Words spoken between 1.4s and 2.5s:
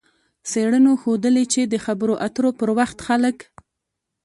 چې د خبرو اترو